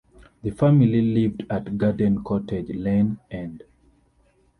[0.41, 3.61] The family lived at Garden Cottage, Lane End.